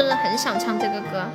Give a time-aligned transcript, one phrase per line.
[0.00, 1.28] 就是很想唱这个歌。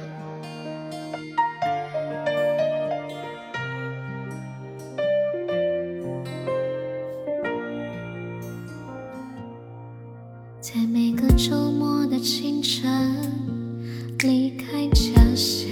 [10.60, 12.92] 在每个周末的清晨，
[14.24, 15.70] 离开家乡，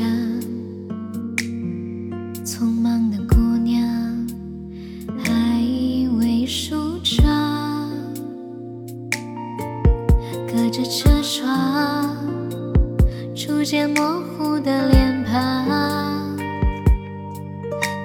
[2.46, 3.84] 匆忙的姑娘
[5.18, 7.90] 还以为梳妆，
[10.48, 12.23] 隔着车窗，
[13.64, 16.38] 逐渐模糊的脸庞，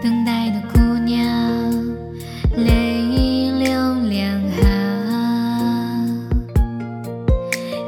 [0.00, 1.18] 等待的姑娘
[2.58, 3.02] 泪
[3.58, 3.68] 流
[4.08, 4.62] 两行。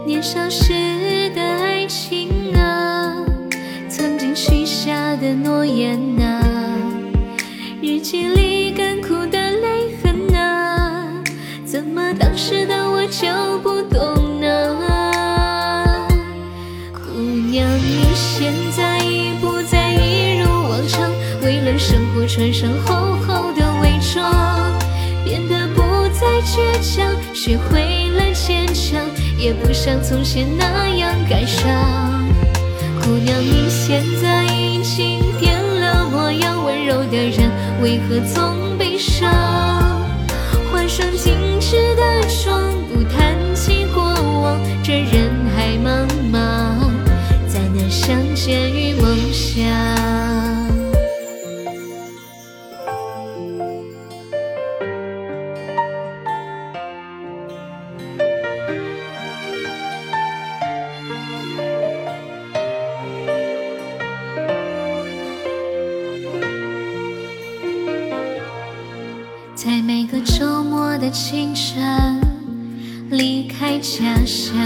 [0.05, 3.25] 年少时的爱情啊，
[3.89, 6.43] 曾经许下的诺言啊，
[7.81, 11.23] 日记里干枯的泪痕啊，
[11.65, 12.80] 怎么当时的
[22.17, 24.73] 我穿上厚厚的伪装，
[25.25, 29.01] 变得不再倔强，学会了坚强，
[29.39, 31.71] 也不像从前那样感伤。
[33.03, 39.70] 姑娘，你现在已经变了模样，温柔的人为何总悲伤？
[69.63, 72.19] 在每个周末的清晨，
[73.11, 74.57] 离开家乡，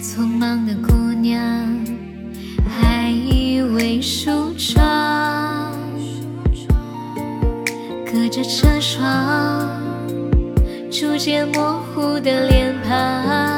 [0.00, 1.42] 匆忙的姑娘
[2.68, 5.72] 还以为梳妆，
[8.04, 9.68] 隔着车窗，
[10.88, 13.55] 逐渐模糊的脸庞，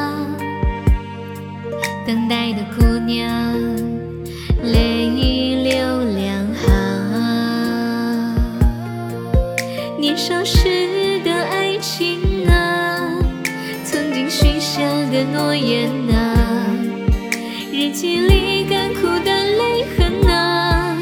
[10.29, 12.99] 消失的爱情啊，
[13.83, 14.79] 曾经许下
[15.11, 16.37] 的诺言啊，
[17.73, 20.95] 日记里干枯的泪痕啊，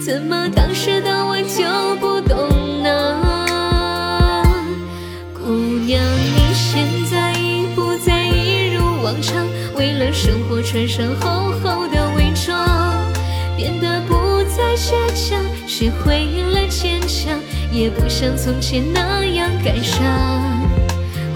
[0.00, 4.44] 怎么当时的我就不懂呢？
[5.34, 5.50] 姑
[5.84, 9.44] 娘，你现在已不再一如往常，
[9.74, 12.94] 为了生活穿上厚厚的伪装，
[13.56, 17.36] 变得不再倔强，学会了坚强，
[17.72, 20.02] 也不像从前那样感伤。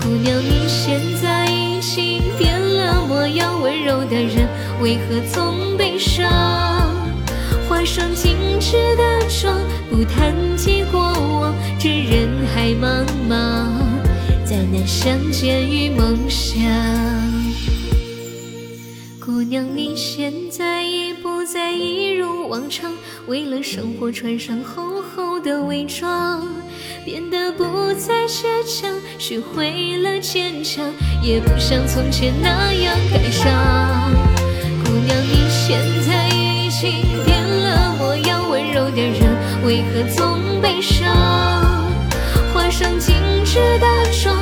[0.03, 4.49] 姑娘，你现在已经变了模样，温柔的人
[4.83, 6.31] 为何总悲伤？
[7.67, 9.59] 化上精致的妆，
[9.91, 13.67] 不谈及过往，这人海茫茫，
[14.45, 16.63] 再难相见于梦乡。
[19.19, 22.93] 姑娘，你现在已不再一如往常，
[23.27, 25.01] 为了生活穿上厚
[25.45, 26.49] 的伪装，
[27.05, 30.83] 变得不再倔强，学会了坚强，
[31.23, 33.53] 也不像从前那样感伤。
[34.83, 41.15] 姑娘，你现在已经变了模样，温柔的人为何总悲伤？
[42.55, 43.87] 画上精致的
[44.23, 44.34] 妆，